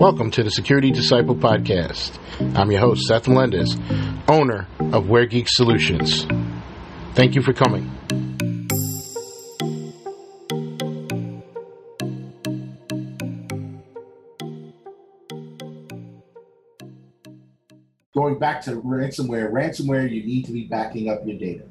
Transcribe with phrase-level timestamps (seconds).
[0.00, 2.18] Welcome to the Security Disciple Podcast.
[2.56, 3.76] I'm your host, Seth Melendez,
[4.28, 6.24] owner of Ware Geek Solutions.
[7.14, 7.84] Thank you for coming.
[18.14, 21.64] Going back to ransomware, ransomware, you need to be backing up your data.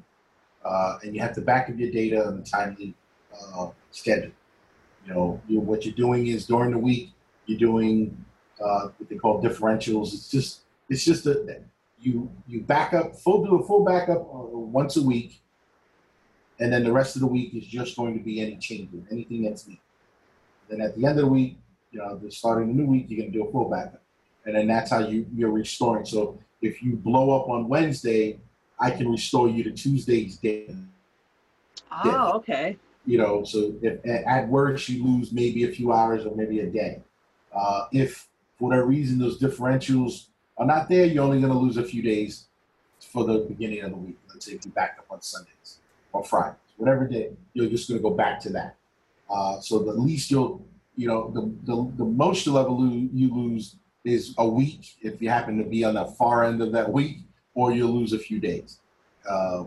[0.63, 2.93] Uh, and you have to back up your data on a timely
[3.33, 4.29] uh, schedule.
[5.07, 7.09] You know, you, what you're doing is during the week,
[7.49, 8.25] you're doing
[8.63, 10.13] uh, what they call differentials.
[10.13, 11.61] It's just it's just a
[11.99, 14.37] you you back up full do a full backup uh,
[14.79, 15.41] once a week,
[16.59, 19.41] and then the rest of the week is just going to be any changes, anything
[19.43, 19.81] that's needed.
[20.69, 21.57] Then at the end of the week,
[21.91, 24.03] you know, starting the new week, you're going to do a full backup,
[24.45, 26.05] and then that's how you you're restoring.
[26.05, 28.39] So if you blow up on Wednesday,
[28.79, 30.75] I can restore you to Tuesday's data.
[31.91, 32.77] Oh, okay.
[33.07, 36.67] You know, so if at worst you lose maybe a few hours or maybe a
[36.67, 37.01] day.
[37.55, 41.77] Uh, if for whatever reason those differentials are not there, you're only going to lose
[41.77, 42.45] a few days
[42.99, 44.17] for the beginning of the week.
[44.27, 45.79] Let's say if you back up on Sundays
[46.11, 48.75] or Fridays, whatever day, you're just going to go back to that.
[49.29, 53.33] Uh, so the least you'll, you know, the, the, the most you'll ever lose, you
[53.33, 56.91] lose is a week if you happen to be on the far end of that
[56.91, 57.19] week,
[57.53, 58.79] or you'll lose a few days.
[59.29, 59.65] Uh,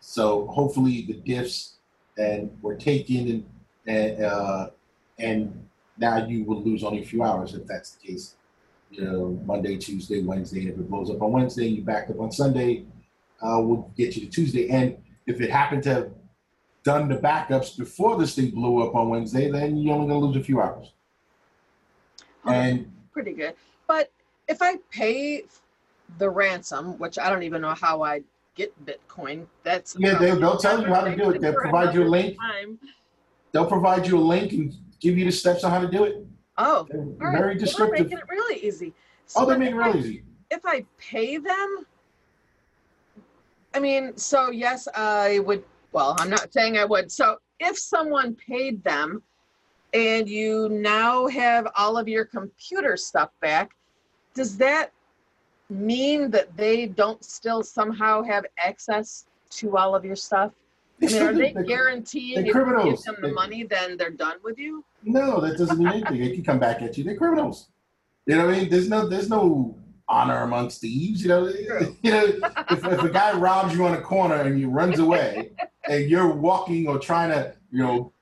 [0.00, 1.72] so hopefully the diffs
[2.16, 3.46] and were taken and
[3.86, 4.70] and uh,
[5.18, 5.67] and
[5.98, 8.34] now you will lose only a few hours if that's the case.
[8.90, 10.60] You know, Monday, Tuesday, Wednesday.
[10.60, 12.86] And if it blows up on Wednesday, you backed up on Sunday,
[13.42, 14.70] uh, we'll get you to Tuesday.
[14.70, 16.10] And if it happened to have
[16.84, 20.26] done the backups before this thing blew up on Wednesday, then you're only going to
[20.26, 20.92] lose a few hours.
[22.46, 23.54] Oh, and pretty good.
[23.86, 24.10] But
[24.48, 25.44] if I pay
[26.16, 28.22] the ransom, which I don't even know how I
[28.54, 31.40] get Bitcoin, that's yeah, they, will tell you how to do it.
[31.40, 32.38] They'll provide you a link.
[32.38, 32.78] Time.
[33.52, 36.24] They'll provide you a link and give you the steps on how to do it.
[36.56, 37.58] Oh, very right.
[37.58, 37.98] descriptive.
[37.98, 38.92] Well, making it really easy.
[39.26, 40.24] So oh, they make it really easy.
[40.50, 41.86] If I pay them,
[43.74, 45.62] I mean, so yes, I would.
[45.92, 47.10] Well, I'm not saying I would.
[47.10, 49.22] So if someone paid them,
[49.94, 53.70] and you now have all of your computer stuff back,
[54.34, 54.92] does that
[55.70, 60.52] mean that they don't still somehow have access to all of your stuff?
[61.02, 64.58] I mean, are they guaranteeing if you give them the money, then they're done with
[64.58, 64.84] you?
[65.02, 66.20] No, that doesn't mean anything.
[66.20, 67.04] They can come back at you.
[67.04, 67.68] They're criminals.
[68.26, 68.70] You know what I mean?
[68.70, 69.76] There's no, there's no
[70.08, 71.22] honor amongst thieves.
[71.22, 71.46] You know,
[72.02, 72.24] you know,
[72.70, 75.52] if, if a guy robs you on a corner and he runs away,
[75.88, 78.12] and you're walking or trying to, you know,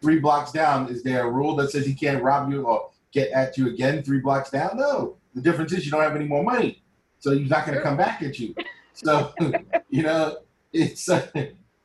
[0.00, 3.30] three blocks down, is there a rule that says he can't rob you or get
[3.32, 4.76] at you again three blocks down?
[4.76, 5.16] No.
[5.34, 6.82] The difference is you don't have any more money,
[7.18, 8.54] so he's not going to come back at you.
[8.92, 9.32] So,
[9.88, 10.36] you know,
[10.72, 11.26] it's uh,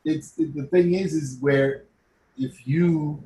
[0.06, 1.84] it's the thing is is where
[2.38, 3.24] if you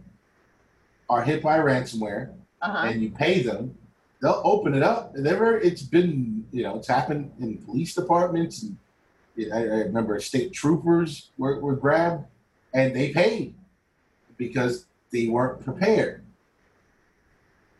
[1.09, 2.87] are hit by ransomware uh-huh.
[2.87, 3.77] and you pay them,
[4.21, 5.13] they'll open it up.
[5.15, 8.63] Never, it's been you know it's happened in police departments.
[8.63, 8.77] And
[9.53, 12.25] I, I remember state troopers were, were grabbed
[12.73, 13.55] and they paid
[14.37, 16.23] because they weren't prepared.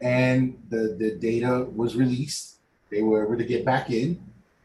[0.02, 2.58] And the, the data was released.
[2.90, 4.20] They were able to get back in,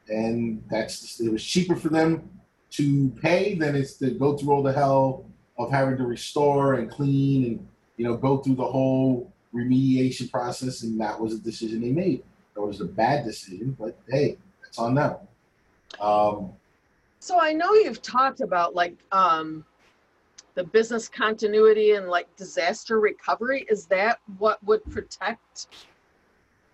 [0.09, 2.36] and that's it was cheaper for them
[2.77, 5.25] to pay than it's to go through all the hell
[5.59, 10.83] of having to restore and clean and you know go through the whole remediation process.
[10.83, 12.23] And that was a decision they made.
[12.55, 15.17] It was a bad decision, but hey, that's on them.
[16.01, 16.53] Um,
[17.21, 19.65] so I know you've talked about like um,
[20.55, 23.67] the business continuity and like disaster recovery.
[23.71, 25.69] Is that what would protect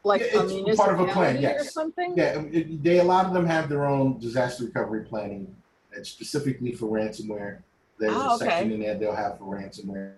[0.05, 1.61] like yeah, it's part of a plan, yes.
[1.61, 2.15] or something?
[2.17, 5.55] Yeah, it, they a lot of them have their own disaster recovery planning
[5.95, 7.59] and specifically for ransomware.
[7.99, 10.15] There's oh, a section in there they'll have for ransomware.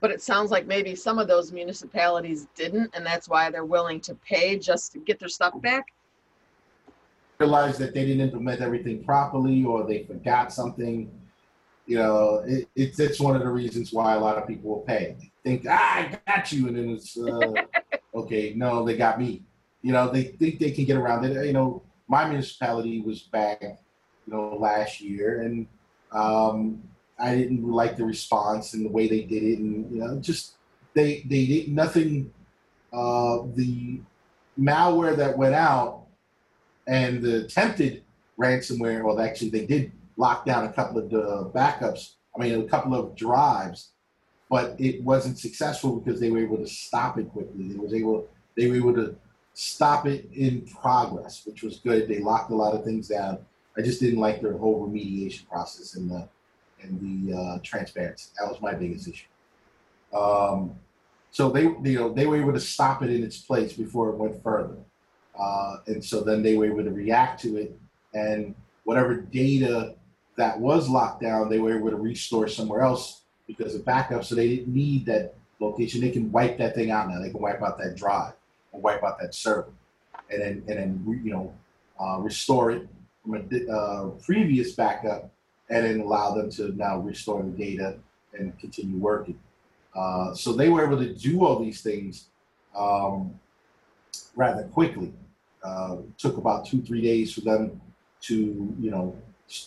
[0.00, 4.00] But it sounds like maybe some of those municipalities didn't, and that's why they're willing
[4.02, 5.86] to pay just to get their stuff back.
[7.38, 11.10] Realize that they didn't implement everything properly, or they forgot something.
[11.86, 14.80] You know, it, it's it's one of the reasons why a lot of people will
[14.80, 15.16] pay.
[15.44, 17.52] They think, ah, I got you, and then it's uh,
[18.14, 18.54] okay.
[18.56, 19.42] No, they got me.
[19.82, 21.46] You know, they think they can get around it.
[21.46, 25.66] You know, my municipality was back, you know, last year, and
[26.10, 26.82] um,
[27.18, 30.54] I didn't like the response and the way they did it, and you know, just
[30.92, 32.32] they they did nothing.
[32.92, 34.00] Uh, the
[34.58, 36.06] malware that went out
[36.88, 38.02] and the attempted
[38.36, 42.14] ransomware, well, actually, they did lock down a couple of the backups.
[42.34, 43.90] I mean, a couple of drives,
[44.50, 47.68] but it wasn't successful because they were able to stop it quickly.
[47.68, 48.26] They was able
[48.56, 49.14] they were able to
[49.60, 52.08] stop it in progress, which was good.
[52.08, 53.38] They locked a lot of things down.
[53.76, 56.28] I just didn't like their whole remediation process and the
[56.82, 58.30] and the uh, transparency.
[58.38, 59.26] That was my biggest issue.
[60.16, 60.74] Um,
[61.32, 64.16] So they, you know, they were able to stop it in its place before it
[64.16, 64.78] went further.
[65.38, 67.78] Uh, and so then they were able to react to it,
[68.14, 68.54] and
[68.84, 69.94] whatever data
[70.36, 74.24] that was locked down, they were able to restore somewhere else because of backup.
[74.24, 76.00] So they didn't need that location.
[76.00, 77.20] They can wipe that thing out now.
[77.20, 78.34] They can wipe out that drive
[78.72, 79.72] or wipe out that server,
[80.30, 81.54] and then and then you know
[82.00, 82.88] uh, restore it
[83.22, 85.30] from a uh, previous backup,
[85.68, 87.96] and then allow them to now restore the data
[88.38, 89.38] and continue working.
[89.94, 92.26] Uh, so they were able to do all these things
[92.76, 93.38] um,
[94.36, 95.12] rather quickly.
[95.62, 97.80] Uh, took about two three days for them
[98.22, 99.16] to you know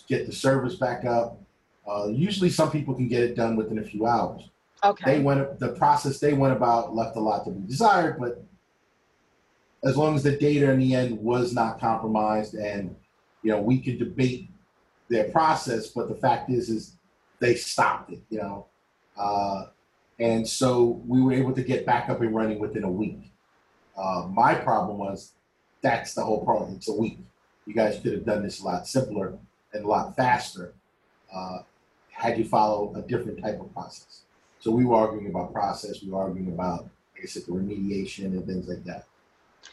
[0.07, 1.39] get the service back up.
[1.87, 4.49] Uh, usually, some people can get it done within a few hours.
[4.83, 5.17] Okay.
[5.17, 8.43] They went the process they went about left a lot to be desired, but
[9.83, 12.95] as long as the data in the end was not compromised, and
[13.41, 14.49] you know we could debate
[15.09, 16.95] their process, but the fact is, is
[17.39, 18.21] they stopped it.
[18.29, 18.65] You know,
[19.17, 19.65] uh,
[20.19, 23.31] and so we were able to get back up and running within a week.
[23.97, 25.33] Uh, my problem was
[25.81, 26.75] that's the whole problem.
[26.75, 27.19] It's a week.
[27.65, 29.37] You guys could have done this a lot simpler
[29.73, 30.73] and a lot faster
[31.33, 31.59] uh,
[32.09, 34.21] had you follow a different type of process.
[34.59, 36.01] So we were arguing about process.
[36.01, 36.83] We were arguing about,
[37.13, 39.05] like I said, the remediation and things like that.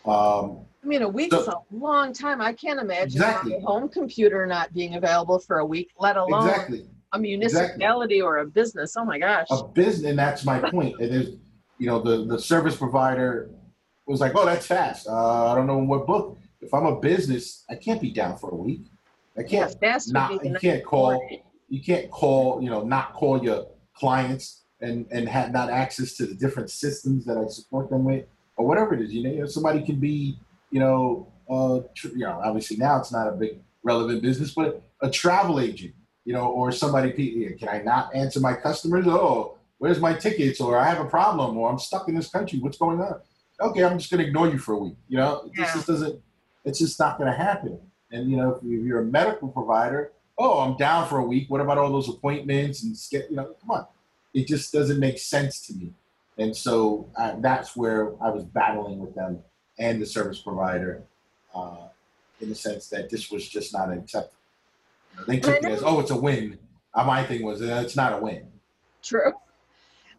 [0.05, 2.41] Um, I mean, a week's So- a long time.
[2.41, 3.55] I can't imagine Exactly.
[3.55, 6.87] a home computer not being available for a week, let alone exactly.
[7.13, 8.97] a municipality or a business.
[8.97, 9.47] Oh my gosh.
[9.51, 10.99] A business, and that's my point.
[11.01, 11.37] It is,
[11.79, 13.51] you know, the, the service provider
[14.07, 15.07] was like, oh, that's fast.
[15.07, 16.39] Uh, I don't know what book.
[16.61, 18.87] If I'm a business, I can't be down for a week.
[19.37, 21.41] I can't fast not, you can't call word.
[21.69, 26.27] you can't call, you know, not call your clients and and have not access to
[26.27, 28.25] the different systems that I support them with,
[28.56, 29.12] or whatever it is.
[29.12, 30.38] You know, somebody can be,
[30.70, 34.82] you know, uh, tr- you know, obviously now it's not a big relevant business, but
[35.00, 35.94] a travel agent,
[36.25, 37.11] you know, or somebody.
[37.58, 39.06] Can I not answer my customers?
[39.08, 40.61] Oh, where's my tickets?
[40.61, 42.58] Or I have a problem, or I'm stuck in this country.
[42.61, 43.20] What's going on?
[43.61, 44.97] Okay, I'm just going to ignore you for a week.
[45.08, 46.20] You know, this just doesn't.
[46.64, 47.79] It's just not going to happen.
[48.12, 51.25] And you know, if you- if you're a medical provider, oh, I'm down for a
[51.25, 51.50] week.
[51.50, 52.97] What about all those appointments and
[53.31, 53.87] you know, come on,
[54.35, 55.93] it just doesn't make sense to me.
[56.41, 59.41] And so uh, that's where I was battling with them
[59.79, 61.03] and the service provider,
[61.55, 61.89] uh,
[62.41, 64.37] in the sense that this was just not acceptable.
[65.27, 66.59] They took it as, oh, it's a win.
[66.95, 68.47] Uh, my thing was, uh, it's not a win.
[69.03, 69.35] True.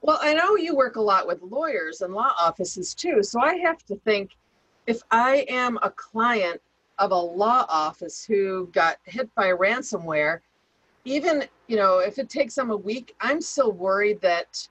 [0.02, 3.24] Well, I know you work a lot with lawyers and law offices too.
[3.24, 4.38] So I have to think
[4.86, 6.62] if I am a client
[7.00, 10.42] of a law office who got hit by ransomware,
[11.04, 14.68] even, you know, if it takes them a week, I'm still worried that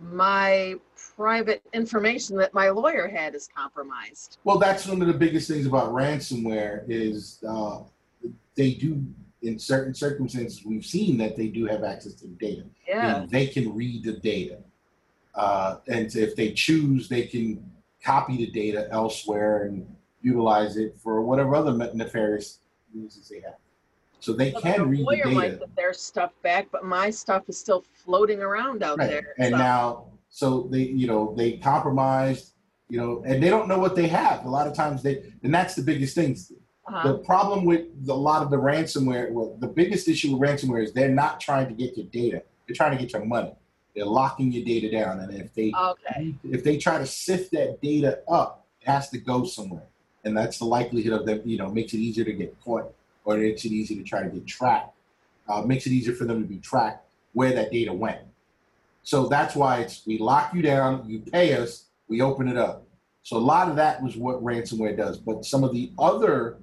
[0.00, 0.76] my
[1.16, 4.38] private information that my lawyer had is compromised.
[4.44, 7.80] Well, that's one of the biggest things about ransomware is uh,
[8.54, 9.04] they do,
[9.42, 12.64] in certain circumstances, we've seen that they do have access to the data.
[12.86, 13.26] Yeah.
[13.28, 14.58] they can read the data.
[15.34, 17.64] Uh, and if they choose, they can
[18.04, 19.86] copy the data elsewhere and
[20.22, 22.58] utilize it for whatever other nefarious
[22.94, 23.54] uses they have.
[24.20, 27.10] So they So can the read the lawyer might get their stuff back, but my
[27.10, 29.10] stuff is still floating around out Right.
[29.10, 29.34] there.
[29.38, 32.52] And so- now, so they, you know, they compromised,
[32.88, 34.44] you know, and they don't know what they have.
[34.46, 36.32] A lot of times they, and that's the biggest thing.
[36.32, 37.12] uh-huh.
[37.12, 40.92] The problem with a lot of the ransomware, well, the biggest issue with ransomware is
[40.94, 42.42] they're not trying to get your data.
[42.66, 43.52] They're trying to get your money.
[43.94, 45.20] They're locking your data down.
[45.20, 46.34] And if they okay.
[46.44, 49.86] if they try to sift that data up, it has to go somewhere.
[50.24, 52.90] And that's the likelihood of them, you know, makes it easier to get caught
[53.26, 54.94] or it makes it easier to try to get tracked.
[55.46, 58.20] Uh, makes it easier for them to be tracked where that data went.
[59.02, 62.86] So that's why it's we lock you down, you pay us, we open it up.
[63.22, 65.18] So a lot of that was what ransomware does.
[65.18, 66.58] But some of the other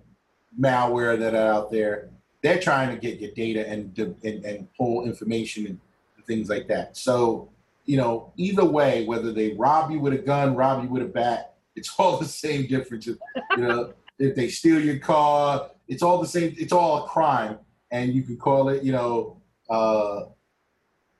[0.59, 2.09] malware that are out there,
[2.41, 5.79] they're trying to get your data and and, and pull information and,
[6.27, 6.95] things like that.
[6.95, 7.49] So
[7.85, 11.07] you know, either way, whether they rob you with a gun, rob you with a
[11.07, 13.07] bat, it's all the same difference.
[13.07, 13.17] You
[13.57, 16.53] know, if they steal your car, it's all the same.
[16.57, 17.57] It's all a crime,
[17.89, 19.41] and you can call it, you know,
[19.71, 20.25] uh,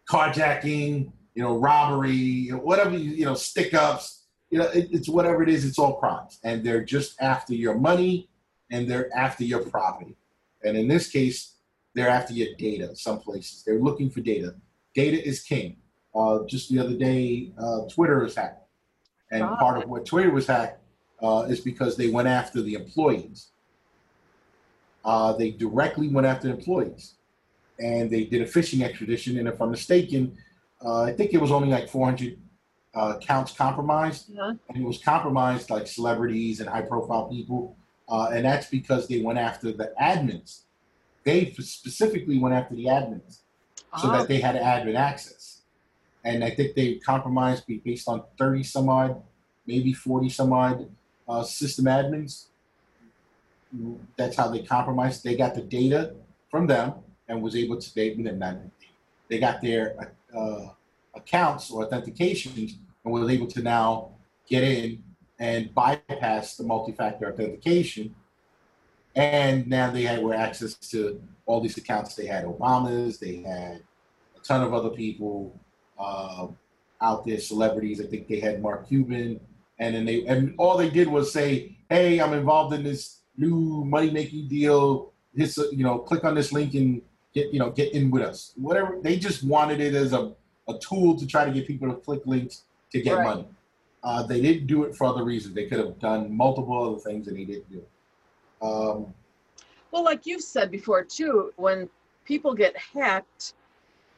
[0.10, 4.24] carjacking, you know, robbery, you know, whatever you, you know, stick ups.
[4.50, 5.64] You know, it, it's whatever it is.
[5.64, 8.30] It's all crimes, and they're just after your money,
[8.72, 10.16] and they're after your property.
[10.64, 11.54] And in this case,
[11.94, 12.96] they're after your data.
[12.96, 14.56] Some places they're looking for data.
[14.96, 15.78] Data is king.
[16.16, 18.64] Uh, just the other day, uh, Twitter was hacked,
[19.32, 20.82] and part of what Twitter was hacked
[21.22, 23.50] uh, is because they went after the employees.
[25.06, 27.14] Uh, they directly went after employees,
[27.80, 29.38] and they did a phishing expedition.
[29.40, 30.38] And if I'm mistaken,
[30.84, 32.38] uh, I think it was only like 400
[32.96, 34.54] uh, accounts compromised, Uh-huh.
[34.70, 37.76] and it was compromised like celebrities and high-profile people,
[38.10, 40.62] uh, and that's because they went after the admins.
[41.24, 43.40] They specifically went after the admins
[43.98, 45.62] so that they had admin access.
[46.26, 49.22] and I think they compromised be- based on 30 some odd,
[49.66, 50.90] maybe 40 some odd
[51.30, 52.48] uh, system admins.
[54.18, 55.24] That's how they compromised.
[55.24, 56.16] They got the data
[56.52, 56.94] from them
[57.30, 58.58] and was able to they not
[59.30, 60.66] they got their uh,
[61.16, 62.74] accounts or authentications
[63.06, 64.12] and was able to now
[64.48, 65.02] get in
[65.40, 68.14] and bypass the multi-factor authentication.
[69.16, 72.16] And now they had were access to all these accounts.
[72.16, 73.84] They had Obama's, they had
[74.36, 75.58] a ton of other people
[75.98, 76.48] uh,
[77.02, 78.02] out there, celebrities.
[78.02, 79.40] I think they had Mark Cuban,
[79.80, 83.84] and then they and all they did was say, "Hey, I'm involved in this new
[83.86, 85.12] money making deal.
[85.36, 87.02] Hit you know, click on this link and
[87.40, 90.34] get you know get in with us." Whatever they just wanted it as a
[90.68, 93.24] a tool to try to get people to click links to get Right.
[93.24, 93.48] money.
[94.04, 95.54] Uh, they didn't do it for other reasons.
[95.56, 97.90] They could have done multiple other things, and they didn't do it.
[98.62, 99.14] Um,
[99.92, 101.90] Well, like you've said before too, when
[102.24, 103.54] people get hacked,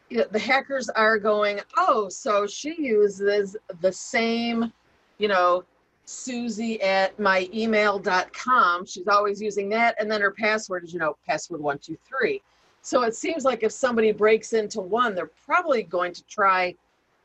[0.10, 4.74] you know, the hackers are going, oh, so she uses the same,
[5.18, 5.63] you know,
[6.06, 8.86] Susie at my email.com.
[8.86, 9.96] She's always using that.
[10.00, 12.42] And then her password is, you know, password one, two, three.
[12.82, 16.76] So it seems like if somebody breaks into one, they're probably going to try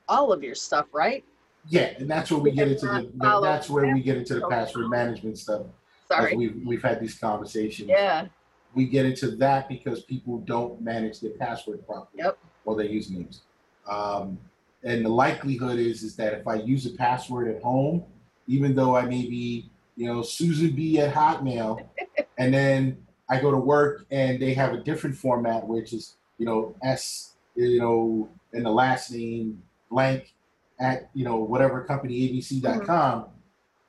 [0.08, 1.24] all of your stuff, right?
[1.68, 3.10] yeah, and that's where we get into the.
[3.42, 5.62] That's where we get into the password management stuff.
[6.08, 6.36] Sorry.
[6.36, 7.88] we've we've had these conversations.
[7.88, 8.26] Yeah.
[8.74, 12.38] we get into that because people don't manage their password properly Yep.
[12.64, 13.40] or their usernames.
[13.88, 14.38] Um,
[14.84, 18.04] and the likelihood is is that if I use a password at home,
[18.46, 21.84] even though I may be, you know, Susan B at Hotmail,
[22.38, 26.46] and then I go to work and they have a different format, which is, you
[26.46, 30.32] know, S, you know, and the last name blank
[30.78, 33.26] at, you know, whatever company, abc.com.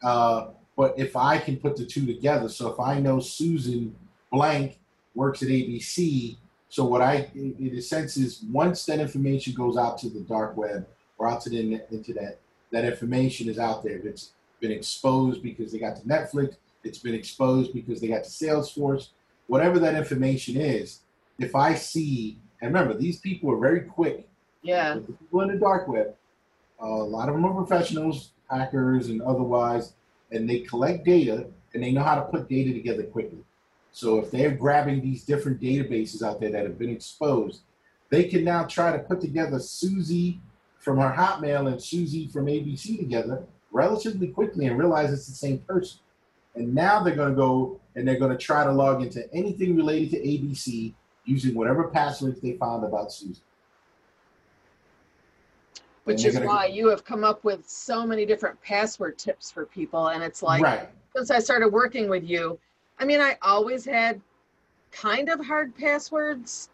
[0.04, 3.96] Uh, but if I can put the two together, so if I know Susan
[4.32, 4.80] blank
[5.16, 6.38] works at ABC,
[6.70, 10.58] so what I, in a sense, is once that information goes out to the dark
[10.58, 10.86] web
[11.18, 12.40] or out to the internet,
[12.72, 13.98] that information is out there.
[13.98, 18.30] It's been exposed because they got to Netflix, it's been exposed because they got to
[18.30, 19.10] Salesforce,
[19.48, 21.02] whatever that information is.
[21.40, 24.28] If I see, and remember, these people are very quick
[24.64, 24.96] Yeah.
[24.96, 26.16] the people in the dark web,
[26.82, 29.94] uh, a lot of them are professionals, hackers, and otherwise,
[30.32, 33.40] and they collect data and they know how to put data together quickly.
[33.92, 37.62] So if they're grabbing these different databases out there that have been exposed,
[38.10, 40.40] they can now try to put together Susie
[40.80, 45.60] from her Hotmail and Susie from ABC together relatively quickly and realize it's the same
[45.60, 46.00] person.
[46.58, 49.76] And now they're going to go and they're going to try to log into anything
[49.76, 50.94] related to ABC
[51.26, 53.44] using whatever passwords they found about Susan.
[56.06, 60.08] Which is why you have come up with so many different password tips for people.
[60.08, 60.90] And it's like, right.
[61.16, 62.58] since I started working with you,
[62.98, 64.22] I mean, I always had
[64.92, 66.70] kind of hard passwords,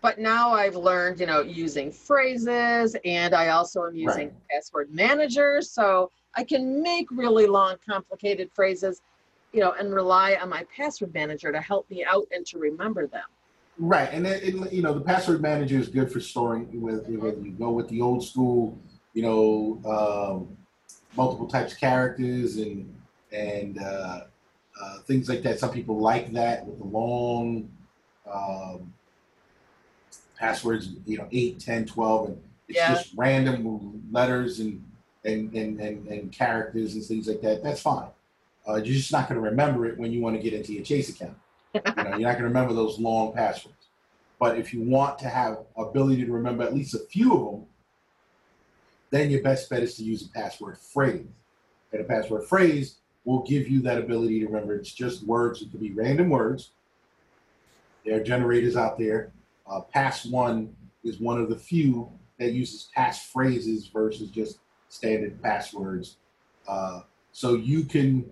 [0.00, 5.70] but now I've learned, you know, using phrases and I also am using password managers.
[5.70, 9.02] So I can make really long, complicated phrases,
[9.52, 13.06] you know, and rely on my password manager to help me out and to remember
[13.06, 13.24] them.
[13.78, 16.80] Right, and it, it, you know the password manager is good for storing.
[16.80, 18.76] With whether you go with the old school,
[19.14, 20.56] you know, um,
[21.16, 22.92] multiple types of characters and
[23.30, 24.22] and uh,
[24.82, 25.60] uh, things like that.
[25.60, 27.70] Some people like that with the long
[28.30, 28.92] um,
[30.36, 30.90] passwords.
[31.06, 32.94] You know, 8, 10, 12, and it's Yeah.
[32.94, 34.84] just random letters and
[35.24, 37.62] and, and and and characters and things like that.
[37.62, 38.08] That's fine.
[38.68, 40.84] Uh, you're just not going to remember it when you want to get into your
[40.84, 41.36] Chase account.
[41.74, 43.86] You know, you're not going to remember those long passwords.
[44.38, 47.66] But if you want to have ability to remember at least a few of them,
[49.10, 51.26] then your best bet is to use a password phrase.
[51.92, 54.74] And a password phrase will give you that ability to remember.
[54.74, 55.62] It's just words.
[55.62, 56.70] It could be random words.
[58.04, 59.32] There are generators out there.
[59.70, 64.58] Uh, Pass One is one of the few that uses pass phrases versus just
[64.88, 66.16] standard passwords.
[66.66, 67.00] Uh,
[67.32, 68.30] so you can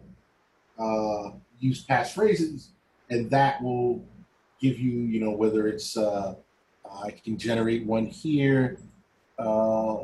[0.79, 2.73] uh, use pass phrases
[3.11, 4.05] and that will
[4.61, 6.35] give you, you know, whether it's uh,
[7.03, 8.79] I can generate one here.
[9.39, 9.97] Uh,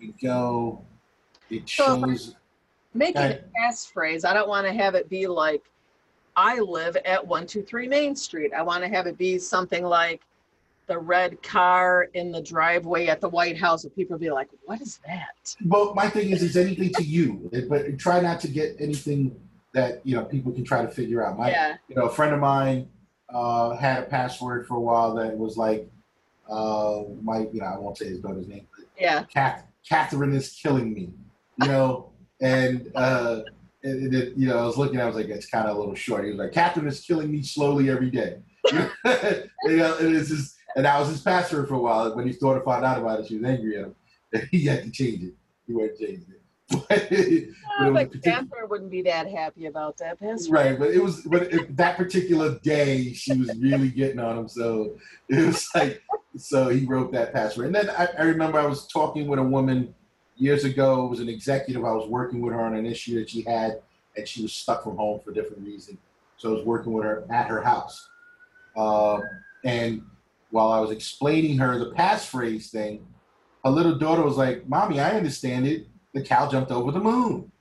[0.00, 0.84] you go.
[1.50, 2.36] It So shows.
[2.92, 3.40] Making a Okay.
[3.58, 5.62] passphrase, I don't want to have it be like,
[6.36, 8.52] I live at 123 Main Street.
[8.56, 10.22] I want to have it be something like
[10.86, 14.80] the red car in the driveway at the White House, and people be like, what
[14.80, 15.56] is that?
[15.64, 19.34] Well, my thing is, it's anything to you, but try not to get anything
[19.74, 21.38] that you know people can try to figure out.
[21.38, 22.88] My, Yeah, you know, a friend of mine
[23.28, 25.88] uh, had a password for a while that was like,
[26.48, 30.50] uh, my, you know, I won't say his daughter's name, but yeah, Kath, Catherine is
[30.52, 31.12] killing me,
[31.60, 33.40] you know, and, uh,
[33.82, 35.76] and it, you know, I was looking, at it, I was like, it's kind of
[35.76, 36.24] a little short.
[36.24, 38.38] He was like, Catherine is killing me slowly every day.
[38.72, 38.80] you
[39.76, 42.14] know, and it's just, and that was his password for a while.
[42.16, 43.94] When his daughter found out about it, she was angry at him.
[44.50, 45.34] he had to change it.
[45.66, 46.40] He went to change it.
[47.76, 50.52] Oh, but Catherine wouldn't be that happy about that password.
[50.52, 54.48] Right, but it was but it, that particular day she was really getting on him,
[54.48, 54.96] so
[55.28, 56.02] it was like
[56.36, 57.66] so he wrote that password.
[57.66, 59.94] And then I, I remember I was talking with a woman
[60.36, 61.06] years ago.
[61.06, 61.84] It was an executive.
[61.84, 63.80] I was working with her on an issue that she had,
[64.16, 65.98] and she was stuck from home for different reasons.
[66.36, 68.08] So I was working with her at her house,
[68.76, 69.22] um,
[69.64, 70.02] and
[70.50, 73.04] while I was explaining her the passphrase thing,
[73.64, 75.88] a little daughter was like, "Mommy, I understand it.
[76.14, 77.52] The cow jumped over the moon."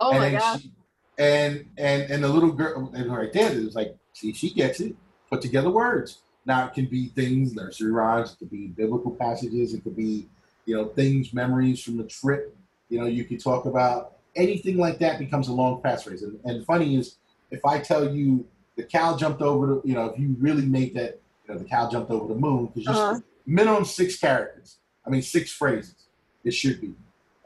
[0.00, 0.60] Oh and my god.
[0.60, 0.72] She,
[1.18, 4.80] and and and the little girl and right there it was like, see, she gets
[4.80, 4.94] it.
[5.30, 6.20] Put together words.
[6.46, 8.32] Now it can be things, nursery rhymes.
[8.32, 9.74] It could be biblical passages.
[9.74, 10.26] It could be,
[10.64, 12.56] you know, things, memories from the trip.
[12.88, 16.22] You know, you could talk about anything like that becomes a long passphrase.
[16.22, 17.16] And, and funny is,
[17.50, 20.94] if I tell you the cow jumped over the, you know, if you really make
[20.94, 23.20] that, you know, the cow jumped over the moon, because just Uh-huh.
[23.46, 24.78] minimum six characters.
[25.06, 26.06] I mean, six phrases.
[26.44, 26.94] It should be.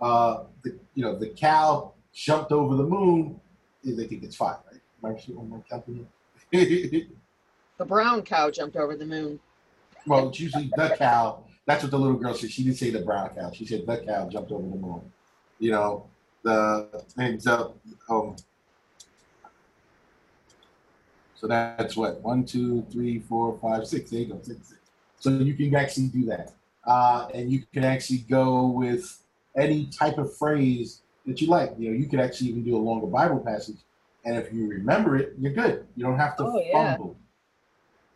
[0.00, 3.40] Uh, the, you know, the cow jumped over the moon.
[3.82, 4.80] They think it's five, right?
[5.02, 6.06] Am I sure- am I counting?
[7.76, 9.40] The brown cow jumped over the moon.
[10.06, 11.44] well, it's usually the cow.
[11.66, 12.50] That's what the little girl said.
[12.50, 13.50] She didn't say the brown cow.
[13.50, 15.00] She said the cow jumped over the moon.
[15.58, 16.06] You know,
[16.42, 17.76] the and up.
[18.08, 18.36] um.
[21.34, 24.10] So that's what one, two, three, four, five, six.
[24.10, 24.80] There you go, six, six.
[25.18, 26.52] So you can actually do that,
[26.86, 29.23] uh, and you can actually go with
[29.56, 31.74] any type of phrase that you like.
[31.78, 33.78] You know, you could actually even do a longer Bible passage,
[34.24, 35.86] and if you remember it, you're good.
[35.96, 36.72] You don't have to Oh, yeah.
[36.96, 37.16] fumble.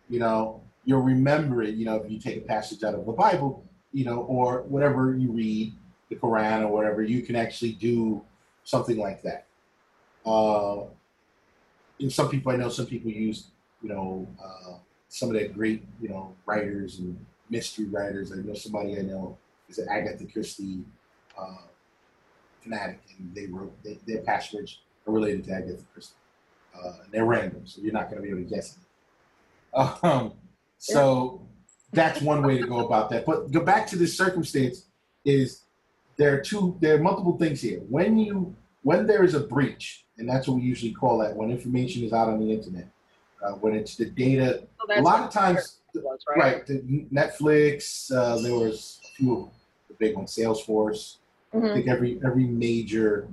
[0.08, 1.74] You know, you'll remember it.
[1.74, 5.14] You know, if you take a passage out of the Bible, you know, or whatever
[5.14, 5.72] you read,
[6.08, 8.22] the Quran or whatever, you can actually do
[8.64, 9.46] something like that.
[10.24, 10.84] Uh,
[12.00, 13.48] and some people I know, some people use,
[13.82, 14.74] you know, uh,
[15.08, 17.18] some of the great, you know, writers and
[17.50, 18.32] mystery writers.
[18.32, 19.36] I know somebody I know
[19.68, 20.84] is an Agatha Christie
[21.38, 21.56] uh,
[22.62, 26.14] fanatic, and they wrote they, their passwords are related to Agatha Christie.
[26.74, 30.04] Uh, and they're random, so you're not going to be able to guess it.
[30.04, 30.32] Um,
[30.78, 31.42] so
[31.92, 33.26] that's one way to go about that.
[33.26, 34.86] But go back to this circumstance
[35.24, 35.62] is
[36.16, 37.80] there are two there are multiple things here.
[37.88, 41.50] When you when there is a breach, and that's what we usually call that when
[41.50, 42.88] information is out on the internet,
[43.42, 44.62] uh, when it's the data.
[44.86, 46.38] So A lot of times, was, right?
[46.38, 46.66] right?
[46.66, 48.10] The Netflix.
[48.12, 49.50] Uh, there was a few of
[49.88, 50.34] the big ones.
[50.34, 51.16] Salesforce.
[51.52, 51.72] I Mhm.
[51.74, 53.28] think every every major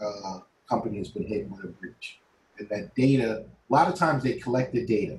[0.00, 2.20] uh, company has been hit with a breach,
[2.58, 3.44] and that data.
[3.68, 5.18] A lot of times they collect the data,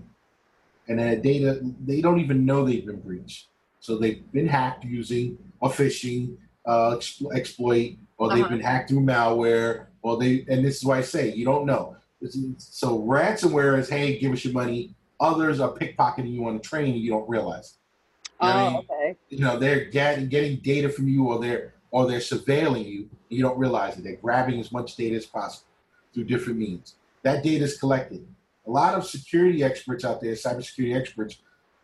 [0.88, 3.48] and that data they don't even know they've been breached.
[3.80, 8.50] So they've been hacked using a phishing uh, expl- exploit, or they've Uh-huh.
[8.50, 10.46] been hacked through malware, or they.
[10.50, 11.96] And this is why I say you don't know.
[12.58, 14.96] So ransomware is hey, give us your money.
[15.20, 17.78] Others are pickpocketing you on the train, and you don't realize.
[18.42, 18.76] You know what I mean?
[18.90, 19.18] Oh, okay.
[19.30, 23.10] you know they're getting getting data from you or they're or they're surveilling you and
[23.38, 24.04] you don't realize it.
[24.04, 25.68] They're grabbing as much data as possible
[26.14, 26.96] through different means.
[27.24, 28.26] That data is collected.
[28.68, 31.38] A lot of security experts out there cybersecurity experts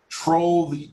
[0.10, 0.90] troll the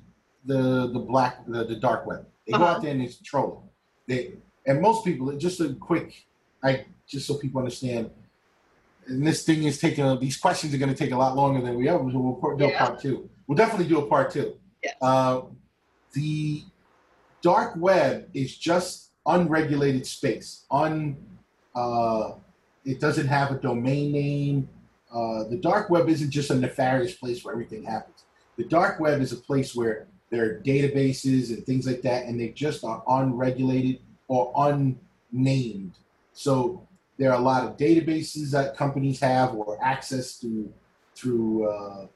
[0.46, 2.26] the the black the, the dark web.
[2.46, 2.74] They go Uh-huh.
[2.76, 3.70] out there and they troll it
[4.06, 4.34] they
[4.70, 6.26] and most people just a quick
[6.62, 8.10] i just so people understand
[9.06, 11.74] and this thing is taking these questions are going to take a lot longer than
[11.76, 12.78] we ever so we'll do a Yeah.
[12.86, 13.28] part two.
[13.46, 14.56] We'll definitely do a part two.
[14.82, 14.94] Yes.
[15.00, 15.42] uh,
[16.12, 16.64] the
[17.44, 20.64] dark web is just unregulated space.
[20.70, 21.14] Un,
[21.74, 22.32] uh,
[22.86, 24.68] it doesn't have a domain name.
[25.12, 28.24] Uh, the dark web isn't just a nefarious place where everything happens.
[28.56, 32.40] The dark web is a place where there are databases and things like that, and
[32.40, 35.92] they just are unregulated or unnamed.
[36.32, 36.86] So
[37.18, 40.72] there are a lot of databases that companies have or access to
[41.14, 42.06] through uh,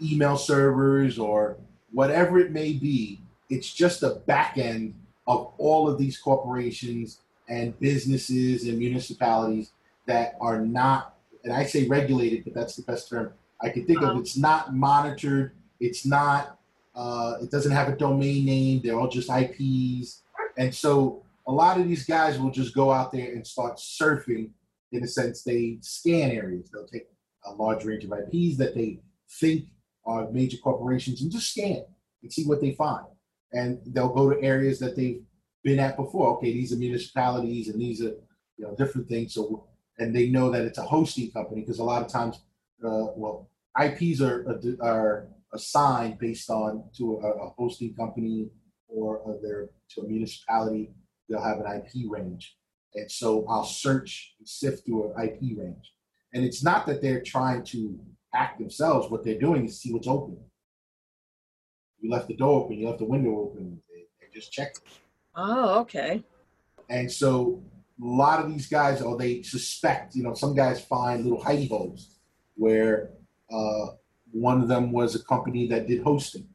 [0.00, 1.56] email servers or
[1.92, 3.20] whatever it may be.
[3.50, 4.94] It's just the back end
[5.26, 9.72] of all of these corporations and businesses and municipalities
[10.06, 13.98] that are not, and I say regulated, but that's the best term I can think
[13.98, 14.10] of.
[14.10, 14.20] Uh-huh.
[14.20, 15.52] It's not monitored.
[15.80, 16.58] It's not.
[16.94, 18.80] Uh, it doesn't have a domain name.
[18.82, 20.22] They're all just IPs,
[20.56, 24.50] and so a lot of these guys will just go out there and start surfing.
[24.92, 26.70] In a sense, they scan areas.
[26.70, 27.08] They'll take
[27.44, 29.64] a large range of IPs that they think
[30.06, 31.84] are major corporations and just scan
[32.22, 33.06] and see what they find.
[33.54, 35.22] And they'll go to areas that they've
[35.62, 36.36] been at before.
[36.36, 38.14] Okay, these are municipalities and these are
[38.56, 39.34] you know different things.
[39.34, 39.66] So
[39.98, 42.36] and they know that it's a hosting company because a lot of times,
[42.84, 43.48] uh, well,
[43.80, 44.46] IPs are
[44.80, 48.48] are assigned based on to a, a hosting company
[48.88, 50.90] or uh, their to a municipality.
[51.28, 52.56] They'll have an IP range,
[52.94, 55.92] and so I'll search and sift through an IP range.
[56.34, 57.98] And it's not that they're trying to
[58.32, 59.10] hack themselves.
[59.10, 60.36] What they're doing is see what's open.
[62.04, 62.76] You left the door open.
[62.76, 63.80] You left the window open.
[63.88, 64.74] They, they just check.
[65.34, 66.22] Oh, okay.
[66.90, 67.62] And so
[67.98, 71.66] a lot of these guys, or they suspect, you know, some guys find little hidey
[71.66, 72.18] holes
[72.56, 73.08] where
[73.50, 73.86] uh,
[74.32, 76.46] one of them was a company that did hosting.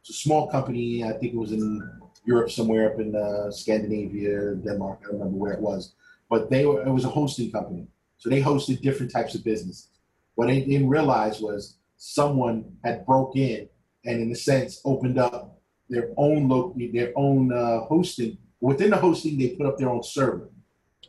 [0.00, 1.04] It's a small company.
[1.04, 1.88] I think it was in
[2.24, 5.02] Europe somewhere up in uh, Scandinavia, Denmark.
[5.02, 5.94] I don't remember where it was,
[6.28, 6.84] but they were.
[6.84, 7.86] It was a hosting company,
[8.18, 9.88] so they hosted different types of businesses.
[10.34, 13.68] What they didn't realize was someone had broke in
[14.06, 18.38] and, in a sense, opened up their own lo- their own uh, hosting.
[18.60, 20.50] Within the hosting, they put up their own server,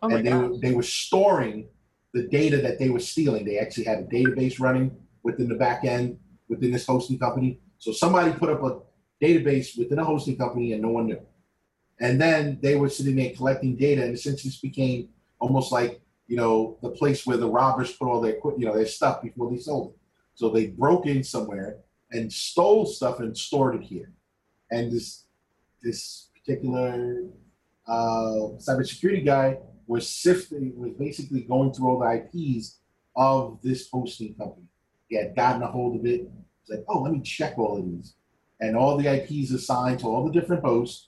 [0.01, 1.69] Oh and they were, they were storing
[2.13, 3.45] the data that they were stealing.
[3.45, 7.59] They actually had a database running within the back end within this hosting company.
[7.77, 8.79] So somebody put up a
[9.23, 11.21] database within a hosting company and no one knew.
[11.99, 16.37] And then they were sitting there collecting data, and since this became almost like you
[16.37, 19.57] know the place where the robbers put all their you know their stuff before they
[19.57, 19.99] sold it.
[20.35, 21.77] So they broke in somewhere
[22.11, 24.11] and stole stuff and stored it here.
[24.71, 25.25] And this
[25.81, 27.23] this particular
[27.87, 32.79] uh, cybersecurity guy was sifting, was basically going through all the IPs
[33.15, 34.67] of this hosting company.
[35.07, 36.21] He had gotten a hold of it.
[36.21, 38.15] He's like, oh, let me check all of these.
[38.59, 41.07] And all the IPs assigned to all the different hosts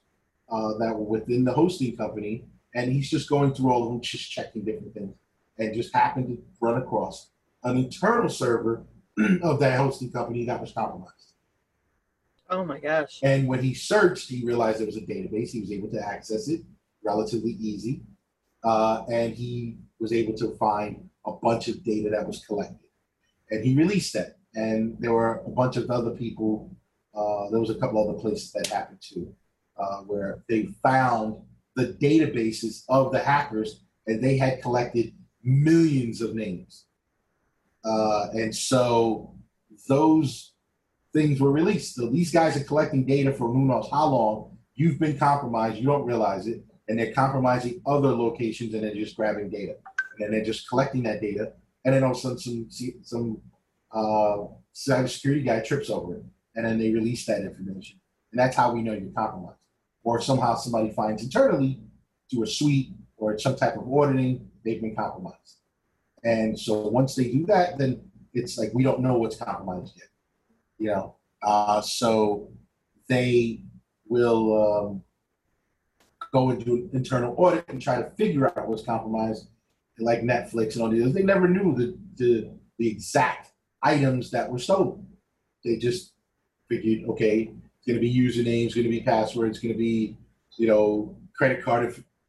[0.50, 2.46] uh, that were within the hosting company.
[2.74, 5.16] And he's just going through all of them, just checking different things.
[5.58, 7.32] And just happened to run across
[7.64, 8.86] an internal server
[9.44, 11.34] of that hosting company that was compromised.
[12.50, 13.20] Oh my gosh.
[13.22, 15.52] And when he searched, he realized there was a database.
[15.52, 16.62] He was able to access it
[17.04, 18.02] relatively easy.
[18.64, 22.80] Uh, and he was able to find a bunch of data that was collected.
[23.52, 24.38] And he released that.
[24.56, 26.76] And there were a bunch of other people,
[27.14, 29.34] uh, there was a couple other places that happened too,
[29.78, 31.36] uh, where they found
[31.76, 36.86] the databases of the hackers and they had collected millions of names.
[37.84, 39.34] Uh, and so
[39.88, 40.54] those
[41.14, 41.96] things were released.
[41.96, 44.58] So these guys are collecting data for who knows how long.
[44.76, 49.16] You've been compromised, you don't realize it, and they're compromising other locations and they're just
[49.16, 49.76] grabbing data.
[50.18, 51.54] And then they're just collecting that data.
[51.86, 52.70] And then all of a sudden some
[53.02, 53.42] some
[53.92, 56.24] uh, cybersecurity guy trips over it.
[56.56, 58.00] And then they release that information.
[58.32, 59.58] And that's how we know you're compromised.
[60.04, 61.80] Or somehow somebody finds internally
[62.30, 65.59] through a suite or some type of auditing, they've been compromised.
[66.24, 68.02] And so once they do that, then
[68.34, 70.10] it's like we don't know what's compromised yet
[70.80, 71.16] you know?
[71.44, 72.50] Uh, so
[73.08, 73.62] they
[74.08, 75.04] will um,
[76.34, 79.50] go and do an internal audit and try to figure out what's compromised
[80.00, 81.14] like netflix and all the others.
[81.14, 83.52] They never knew the, the, the exact
[83.84, 85.06] items that were stolen.
[85.64, 86.14] They just
[86.70, 90.16] figured okay it's going to be usernames going to be passwords going to be
[90.56, 91.84] you know credit card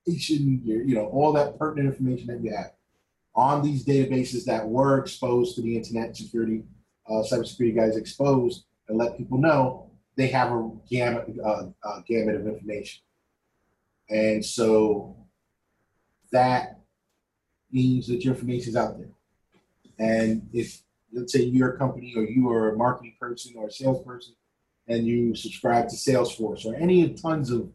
[0.06, 2.72] information you know all that pertinent information that you have
[3.34, 6.64] on these databases that were exposed to the internet security
[7.08, 12.36] uh, cybersecurity guys exposed and let people know they have a gamut, uh, uh, gamut
[12.36, 13.02] of information.
[14.08, 15.16] And so
[16.32, 16.80] that
[17.72, 19.08] means that your information is out there.
[19.98, 23.72] And if, let's say, you're a company or you are a marketing person or a
[23.72, 24.34] salesperson
[24.88, 27.70] and you subscribe to Salesforce or any tons of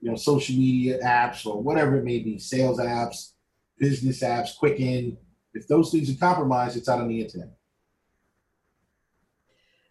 [0.00, 3.32] you know social media apps or whatever it may be, sales apps,
[3.78, 5.16] business apps, Quicken,
[5.54, 7.50] if those things are compromised, it's out on the internet.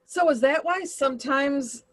[0.05, 1.83] So is that why sometimes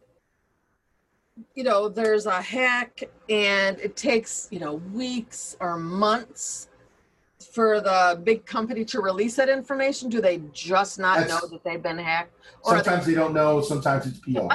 [1.54, 6.68] you know there's a hack and it takes, you know, weeks or months
[7.52, 10.08] for the big company to release that information?
[10.08, 12.34] Do they just not That's- know that they've been hacked?
[12.64, 13.60] Or Sometimes they don't know.
[13.60, 14.48] Sometimes it's PR.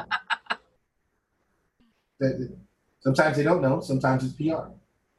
[3.02, 3.80] Sometimes they don't know.
[3.82, 4.70] Sometimes it's PR.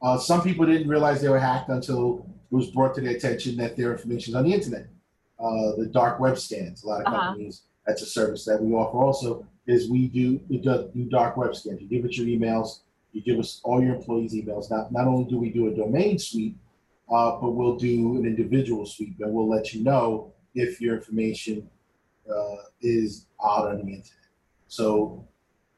[0.01, 3.57] Uh, some people didn't realize they were hacked until it was brought to their attention
[3.57, 4.87] that their information is on the internet.
[5.39, 6.83] Uh, the dark web scans.
[6.83, 7.27] A lot of Uh-huh.
[7.27, 7.63] companies.
[7.85, 8.97] That's a service that we offer.
[8.97, 11.81] Also, is we do we do, do dark web scans.
[11.81, 12.79] You give us your emails.
[13.13, 14.69] You give us all your employees' emails.
[14.69, 16.57] Not not only do we do a domain sweep,
[17.09, 21.67] uh, but we'll do an individual sweep, and we'll let you know if your information
[22.29, 24.05] uh, is out on the internet.
[24.67, 25.25] So,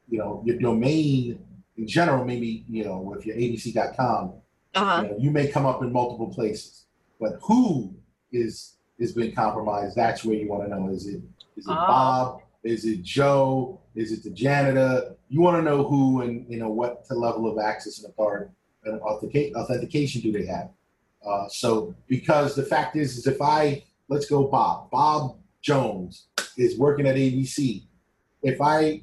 [0.08, 1.38] you know, your domain
[1.76, 4.34] in general, maybe, you know, if you're abc.com,
[4.74, 5.02] uh-huh.
[5.02, 6.86] you, know, you may come up in multiple places.
[7.20, 7.94] But who
[8.32, 10.88] is is being compromised, that's where you want to know.
[10.88, 11.22] Is it
[11.56, 11.74] is it Oh.
[11.74, 12.42] Bob?
[12.64, 13.80] Is it Joe?
[13.94, 15.16] Is it the janitor?
[15.28, 18.50] You want to know who and you know what the level of access and authority
[18.84, 20.70] and authentica- authentication do they have?
[21.24, 26.78] Uh, so because the fact is, is if I let's go Bob, Bob Jones is
[26.78, 27.84] working at ABC.
[28.42, 29.02] If I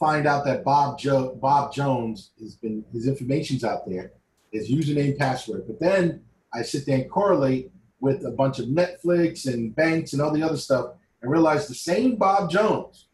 [0.00, 4.12] find out that Bob Joe Bob Jones has been his information's out there,
[4.50, 9.46] his username, password, but then I sit there and correlate with a bunch of Netflix
[9.46, 13.06] and banks and all the other stuff and realize the same Bob Jones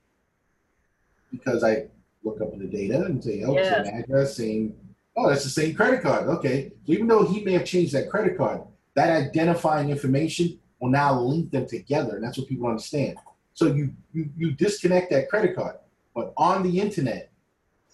[1.31, 1.88] because I
[2.22, 4.75] look up in the data and say, oh, same address, same
[5.16, 6.29] oh, that's the same credit card.
[6.29, 6.72] Okay.
[6.87, 8.62] So even though he may have changed that credit card,
[8.94, 12.16] that identifying information will now link them together.
[12.16, 13.16] And that's what people understand.
[13.55, 15.77] So you, you, you disconnect that credit card.
[16.16, 17.31] But on the internet,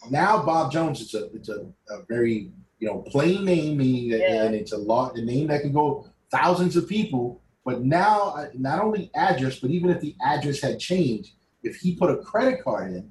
[0.09, 4.21] now Bob Jones is a, it's a, a very, you know, plain name, meaning that,
[4.21, 4.45] Yeah.
[4.45, 7.43] and it's a lot, a name that can go thousands of people.
[7.65, 11.33] But now, uh, not only address, but even if the address had changed,
[11.65, 13.11] if he put a credit card in,